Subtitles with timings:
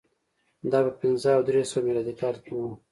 [0.71, 2.61] دا په پنځه او درې سوه میلادي کال کې و